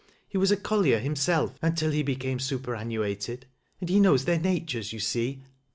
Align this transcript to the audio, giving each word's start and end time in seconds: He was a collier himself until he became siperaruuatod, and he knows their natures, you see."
He 0.27 0.35
was 0.35 0.49
a 0.49 0.57
collier 0.57 0.97
himself 0.97 1.53
until 1.61 1.91
he 1.91 2.01
became 2.01 2.39
siperaruuatod, 2.39 3.43
and 3.79 3.87
he 3.87 3.99
knows 3.99 4.25
their 4.25 4.39
natures, 4.39 4.91
you 4.91 4.99
see." 4.99 5.43